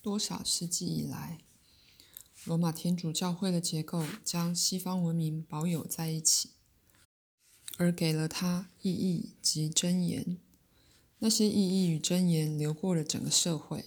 [0.00, 1.38] 多少世纪以来，
[2.44, 6.50] 罗马天主教会的结构将西方文明保有在一起，
[7.76, 10.38] 而给了它意义及箴言。
[11.18, 13.86] 那些意义与箴言流过了整个社会，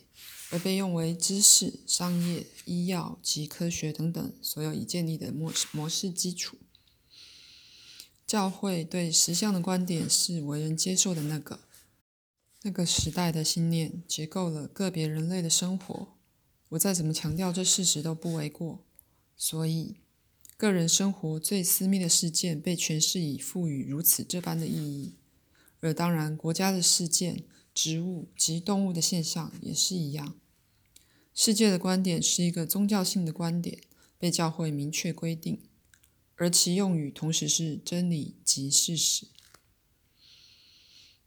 [0.49, 6.57] 而被用为知识、商业、医药及科学等等所有已建立的模模式基础。
[8.27, 11.61] 教会对实相的观点是为人接受的那个。
[12.63, 16.09] 那个时代的信念结构了个别人类的生活，
[16.69, 18.85] 我再怎么强调这事实都不为过。
[19.35, 19.95] 所以，
[20.57, 25.15] 个人生活最私密的事件被诠释以赋予如此这般的意义，
[25.79, 27.43] 而当然，国家的事件、
[27.73, 30.35] 植物及动物的现象也是一样。
[31.33, 33.79] 世界的观点是一个宗教性的观点，
[34.19, 35.63] 被教会明确规定，
[36.35, 39.25] 而其用语同时是真理及事实。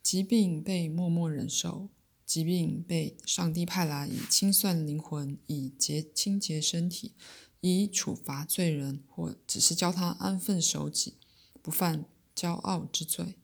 [0.05, 1.89] 疾病被默默忍受，
[2.27, 7.15] 疾病被上帝派来以清算灵魂，以洁清洁身体，
[7.63, 11.15] 以处罚罪人，或只是教他安分守己，
[11.63, 12.05] 不犯
[12.37, 13.39] 骄傲之罪。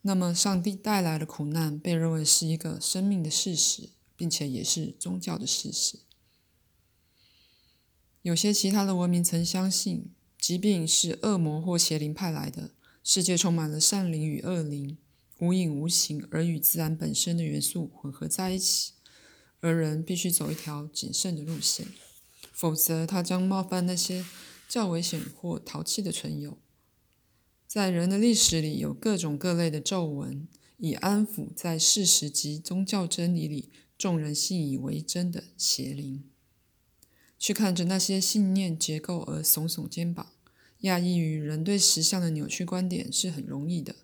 [0.00, 5.98] 那么，上帝带来的苦难被认为是一个生命的事实，并且也是宗教的事实。
[8.22, 12.70] 有些其他的文明曾相信，疾病是恶魔或邪灵派来的，
[13.04, 14.96] 世界充满了善灵与恶灵。
[15.40, 18.92] 无影无形，而与自然本身的元素混合在一起，
[19.60, 21.86] 而人必须走一条谨慎的路线，
[22.52, 24.24] 否则他将冒犯那些
[24.68, 26.58] 较危险或淘气的存有。
[27.66, 36.24] 在人的历史里，有各种各类的皱纹，以安抚在事实及宗教真理里众人信以为真的邪灵。
[37.38, 40.32] 去看着那些信念结构而耸耸肩膀，
[40.82, 43.96] 讶异于人对实相的扭曲观点是很容易的。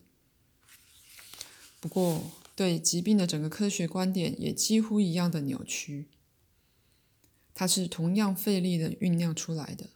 [1.87, 6.09] 不过，对疾病的整个科学观点也几乎一样的扭曲。
[7.55, 9.91] 它是同样费力的酝酿出来的，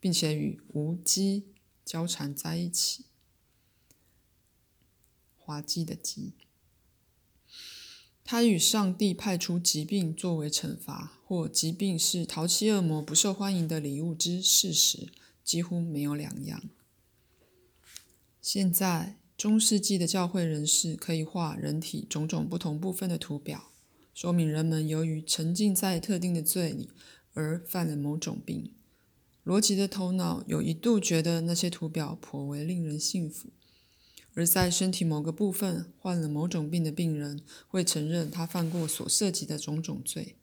[0.00, 1.44] 并且与无机
[1.84, 3.04] 交缠在一起。
[5.36, 6.32] 滑稽的稽，
[8.24, 15.12] 它与上帝派出疾病作为惩罚，或疾病是淘气恶魔不受欢迎的礼物之事实，
[15.44, 16.60] 几乎没有两样。
[18.42, 19.14] 现在。
[19.38, 23.70] 中世纪的教会人士可以画人体种种不同部分的图表，
[24.12, 26.90] 说明人们由于沉浸在特定的罪里
[27.34, 28.72] 而犯了某种病。
[29.44, 33.50] 罗辑的头脑有一度觉得那些图表颇为令人信服，
[34.34, 40.34] 而在身体某个部分患了某种病的病人会承认他犯过所涉及的种种罪，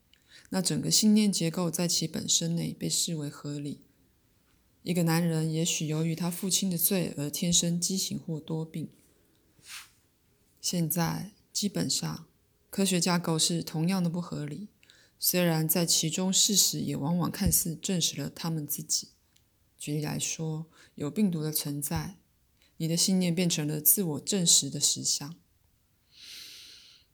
[0.52, 3.82] 那整个信念结构在其本身内被视为合理。
[4.86, 8.88] 一个男人也许由于他父亲的罪而天生畸形或多病。
[10.62, 12.28] 现在基本上，
[12.70, 14.68] 科学架构是同样的不合理，
[15.18, 19.08] 虽然在其中事实也往往看似证实了他们自己。
[19.80, 22.18] 举例来说，有病毒的存在，
[22.78, 25.32] 你的信念变成了自我证实的实相；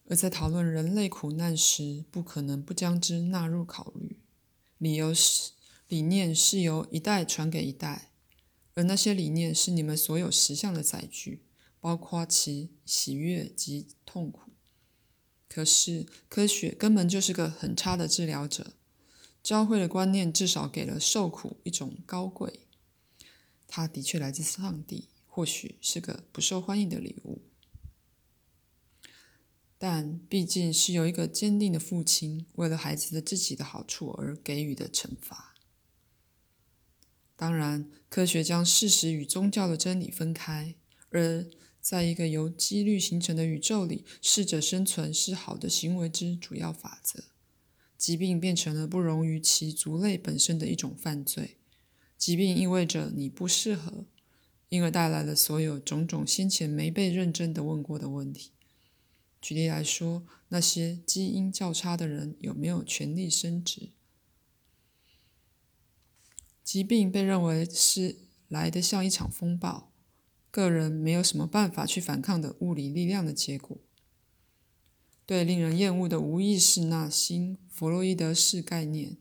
[0.10, 4.20] 而在讨论人类苦难时，不可能不将之纳入考虑，
[4.78, 5.52] 理由是。
[5.92, 8.14] 理念是由一代传给一代，
[8.76, 11.44] 而那些理念是你们所有实相的载具，
[11.82, 14.54] 包括其喜悦及痛苦。
[15.50, 18.72] 可是科学根本就是个很差的治疗者。
[19.44, 22.62] 教会的观念至少给了受苦一种高贵，
[23.68, 27.42] 它的确来自上帝，或许是个不受欢迎的礼物，
[29.78, 35.51] 但毕竟是由一个坚定的父亲为了孩子的自己的好处而给予的惩罚。
[37.42, 40.76] 当然，科学将事实与宗教的真理分开，
[41.10, 41.44] 而
[41.80, 47.24] 在一个由几率形成的宇宙里，适者生存是好的行为之主要法则。
[47.98, 51.58] 疾病变成了不容于其族类本身的一种犯罪。
[52.16, 54.06] 疾病意味着你不适合，
[54.70, 58.52] 因而带来了所有种种先前没被认真的问过的问题。
[59.42, 63.90] 举例来说，那些基因较差的人有没有权利生殖？
[66.72, 69.92] 疾病被认为是来的像一场风暴，
[70.50, 73.78] 个人没有什么办法去反抗的物理力量的结果。
[75.26, 79.18] 对令人厌恶的无意识那新弗洛伊德式概念，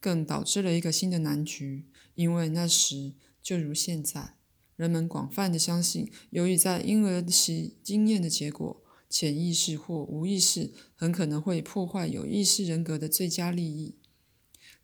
[0.00, 1.84] 更导致了一个新的难局，
[2.14, 3.12] 因为那时
[3.42, 4.36] 就如现在，
[4.76, 13.96] 人们广泛的相信，由于在婴儿期经验的结果，潜意识或无意识很可能会破坏有意识人格的最佳利益。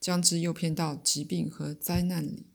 [0.01, 2.47] 将之诱骗到疾病和灾难里。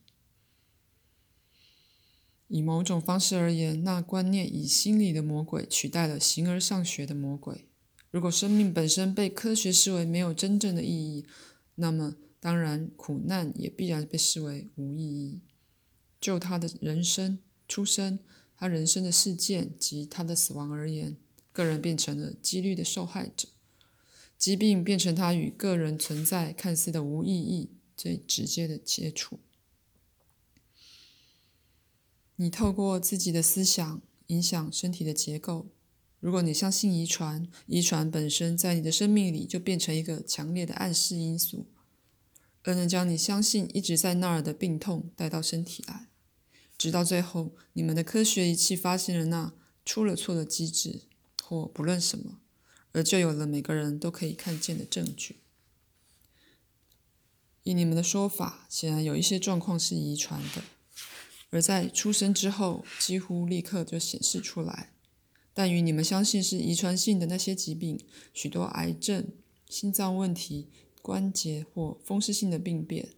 [2.47, 7.65] 以某种方式而言，那观念以心理的魔鬼取代了形而上学的魔鬼，
[8.09, 11.25] 如果生命本身被科学视为没有真正的意义，
[11.75, 15.39] 那么当然苦难也必然被视为无意义。
[16.19, 18.19] 就他的人生、出生、
[18.57, 21.15] 他人生的事件及他的死亡而言，
[21.53, 23.47] 个人变成了几率的受害者，
[24.41, 29.39] 疾病变成他与个人存在看似的无意义最直接的接触。
[32.37, 35.67] 你透过自己的思想影响身体的结构。
[36.19, 41.67] 如果你相信遗传，遗传本身在你的生命里就变成一个强烈的暗示因素，
[42.63, 46.09] 而能将你相信一直在那儿的病痛带到身体来，
[46.75, 49.53] 直到最后，你们的科学仪器发现了那
[49.85, 51.01] 出了错的机制，
[51.43, 52.39] 或不论什么，
[52.93, 55.37] 而就有了每个人都可以看见的证据。
[57.63, 60.63] 以你们的说法，显然有一些状况是遗传的，
[61.51, 64.91] 而在出生之后几乎立刻就显示出来。
[65.53, 67.99] 但与你们相信是遗传性的那些疾病，
[68.33, 69.27] 许多癌症、
[69.69, 70.69] 心脏问题、
[71.01, 73.09] 关节或风湿性的病变，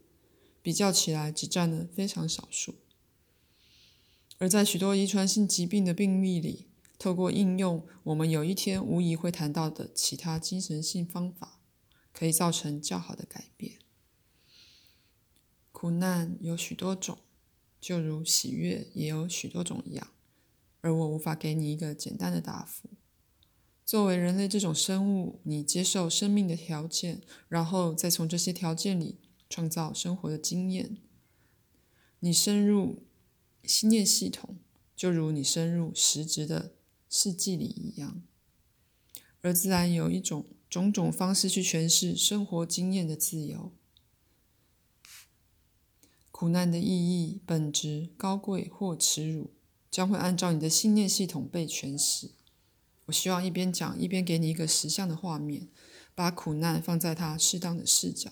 [0.61, 2.75] 比较起来只占了非常少数。
[4.39, 6.65] 而在许多遗传性疾病的病例里，
[7.03, 11.59] 透过应用我们有一天无疑会谈到的其他精神性方法，
[12.13, 13.79] 可以造成较好的改变。
[15.73, 17.17] 苦难有许多种，
[17.81, 20.11] 就如喜悦也有许多种一样。
[20.79, 22.87] 而我无法给你一个简单的答复。
[23.83, 27.19] 作为人类这种生物，你接受生命的条件，
[27.49, 29.19] 然后再从这些条件里
[29.49, 30.95] 创造生活的经验。
[32.21, 33.03] 你深入
[33.65, 34.57] 信念系统，
[34.95, 36.71] 就如你深入实质的
[37.15, 38.23] 世纪里一样。
[39.41, 43.71] 而自然有一种种种方式去诠释生活经验的自由。
[46.31, 49.51] 苦难的意义、本质、高贵或耻辱。
[49.91, 52.31] 将会按照你的信念系统被诠释。
[53.05, 55.67] 我希望一边讲一边给你一个实相的画面，
[56.15, 58.31] 把苦难放在它适当的视角。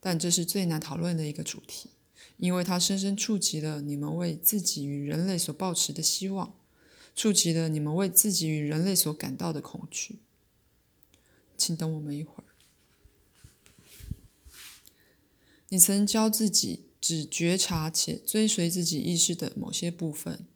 [0.00, 1.90] 但这是最难讨论的一个主题，
[2.36, 6.56] 因为它深深触及了你们为自己与人类所抱持的希望，
[7.18, 10.20] 触及了你们为自己与人类所感到的恐惧。
[11.56, 12.44] 请等我们一会儿。
[15.68, 20.46] 你曾教自己只觉察且追随自己意识的某些部分。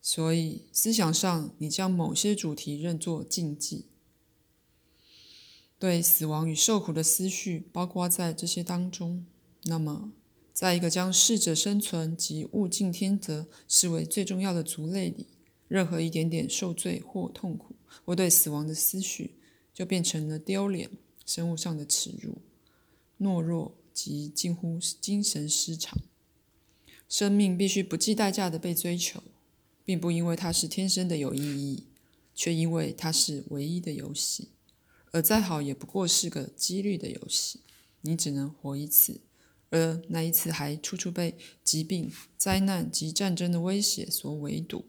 [0.00, 3.84] 所以，思想上，你将某些主题认作禁忌。
[5.78, 9.26] 对死亡与受苦的思绪包括在这些当中。
[9.64, 10.12] 那么，
[10.54, 15.26] 在一个将适者生存及物竞天择视为最重要的族类里，
[15.68, 17.74] 任何一点点受罪或痛苦，
[18.04, 19.34] 或对死亡的思绪，
[19.72, 20.90] 就变成了丢脸、
[21.24, 22.38] 生物上的耻辱、
[23.18, 25.98] 懦弱及近乎精神失常。
[27.08, 29.22] 生命必须不计代价的被追求。
[29.86, 31.84] 并不因为它是天生的有意义，
[32.34, 34.48] 却因为它是唯一的游戏，
[35.12, 37.60] 而再好也不过是个几率的游戏。
[38.00, 39.20] 你只能活一次，
[39.70, 44.86] 而那一次还处处被疾病、灾难及战争的威胁所围堵。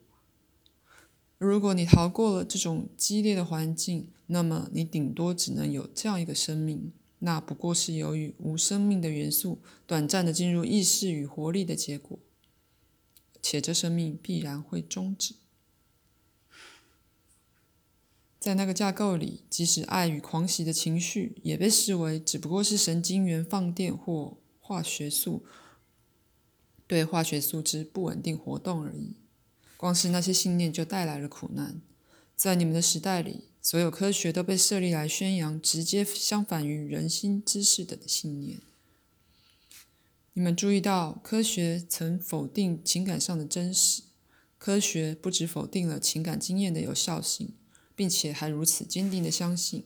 [1.38, 12.18] 如果你逃过了这种激烈的环境，那么你顶多只能有这样一个生命，那不过是由于无生命的元素短暂的进入意识与活力的结果。
[13.40, 15.36] 且这生命必然会终止。
[18.40, 25.46] 在那个架构里，即使爱与狂喜的情绪也被视为只不过是神经元放电或化学素
[26.88, 29.16] 对化学素质不稳定活动而已。
[29.78, 31.80] 光是那些信念就带来了苦难。
[32.36, 38.60] 在你们的时代里，所有科学都被设立来宣扬直接相反于人心知识的信念。
[40.34, 44.04] 你们注意到，科学曾否定情感上的真实。
[44.60, 47.54] 科学不止否定了情感经验的有效性，
[47.96, 49.84] 并且还如此坚定地相信，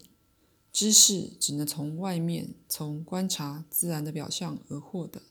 [0.72, 5.22] 知识只能从外面、从观察自然的表象而获得。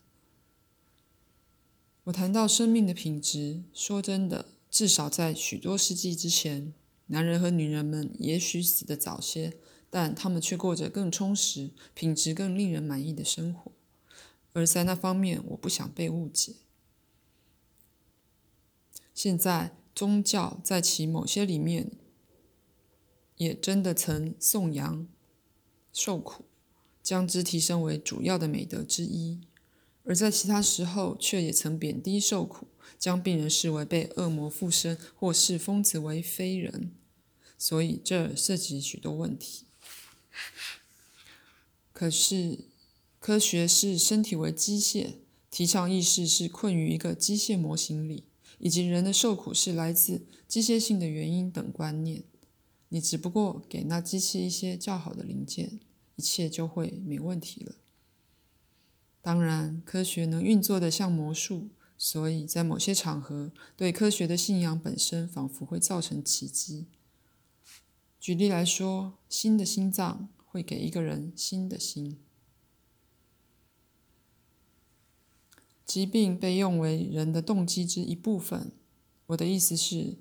[2.04, 6.73] 我谈到生命的品质，说真的，至少在许多世纪之前，
[7.09, 9.59] 男人和女人们也许死得早些，
[9.90, 13.73] 但他们却过着更充实、品质更令人满意的生活。
[14.52, 16.54] 而在那方面，我不想被误解。
[19.14, 21.92] 现在，宗教在其某些里面，
[23.37, 25.07] 也真的曾颂扬
[25.92, 26.47] 受苦，
[27.02, 29.42] 将之提升为主要的美德之一；
[30.04, 32.66] 而在其他时候，却也曾贬低受苦，
[32.99, 36.92] 将病人视为被恶魔附身，或视疯子为非人。
[37.59, 39.64] 所以，这涉及许多问题。
[41.92, 42.71] 可是。
[43.23, 45.16] 科学是身体为机械，
[45.50, 48.25] 提倡意识是困于一个机械模型里，
[48.59, 52.23] 以及人的受苦是来自机械性的原因等观念。
[52.88, 55.80] 你只不过给那机器一些较好的零件，
[56.16, 57.75] 一切就会没问题了。
[59.23, 66.87] 当然，科学能运作的像魔术，所以在某些场合，对科学的信仰本身仿佛会造成奇迹。
[68.19, 72.19] 举例来说，新的心脏会给一个人新的心。
[75.85, 78.73] 疾病被用为人的动机之一部分。
[79.27, 80.17] 我的意思是，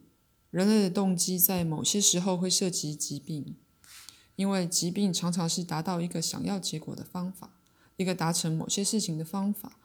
[0.50, 3.56] 人类的动机在某些时候会涉及疾病，
[4.36, 7.58] 因为疾病常常是达到一个想要结果的方法，
[8.00, 9.77] 一个达成某些事情的方法。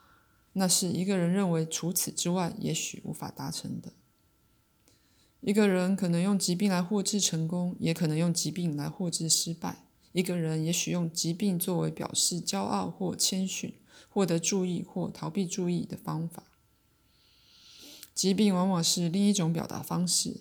[0.53, 3.91] 那是一个人认为除此之外也许无法达成的。
[5.41, 9.83] 一个人可能用疾病来获致成功，也可能用疾病来获致失败。
[10.13, 13.75] 一个人也许用疾病作为表示骄傲或谦逊。
[14.09, 16.43] 获得注意或逃避注意的方法，
[18.13, 20.37] 疾病往往是另一种表达方式，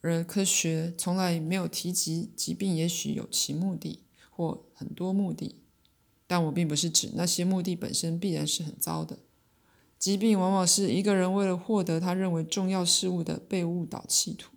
[0.00, 5.56] 而科学从来没有提及疾病也许有其目的或很多目的。
[6.30, 9.18] 但我并不是指那些目的本身必然是很糟的。
[9.98, 14.52] 疾病往往是一个人为了获得他认为重要事物的被误导企图。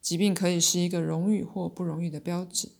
[0.00, 2.70] 疾病可以是一个荣誉或不荣誉的标志，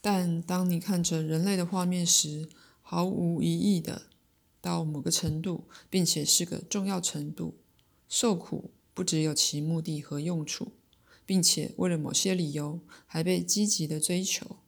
[0.00, 2.48] 但当你看着人类的画面时，
[2.80, 4.02] 毫无疑义的，
[4.60, 7.56] 到某个程度，并且是个重要程度，
[8.08, 10.74] 受苦不只有其目的和用处，
[11.26, 14.58] 并且为了某些理由还被积极的追求。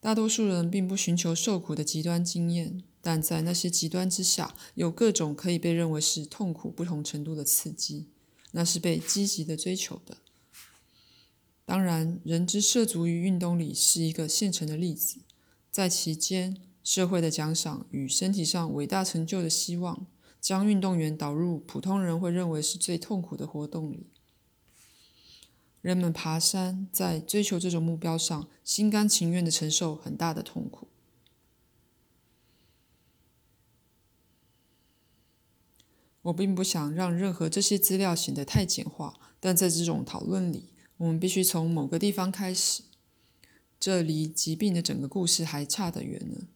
[0.00, 8.06] 大多数人并不寻求受苦的极端经验，但在那些极端之下，有各种可以被认为是痛苦不同程度的刺激，
[8.52, 10.18] 那是被积极的追求的。
[11.64, 15.18] 当然，人之涉足于运动里是一个现成的例子。
[15.70, 20.06] 在其间，社会的奖赏与身体上伟大成就的希望，
[20.40, 24.06] 将运动员导入普通人会认为是最痛苦的活动里。
[25.80, 30.88] 人们爬山，在追求这种目标上，心甘情愿地承受很大的痛苦。
[36.22, 40.68] 我并不想让任何这些资料显得太简化，但在这种讨论里，
[40.98, 42.82] 我们必须从某个地方开始。
[43.80, 46.48] 这离疾病的整个故事还差得远呢，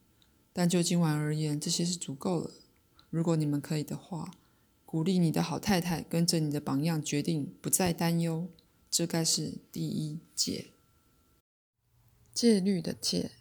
[0.51, 2.51] 但就今晚而言，这些是足够了。
[3.09, 4.31] 如果你们可以的话，
[4.85, 8.49] 鼓励你的好太太跟着你的榜样，决定不再担忧。
[8.95, 10.67] 这该是第一戒，
[12.31, 13.31] 戒律的戒。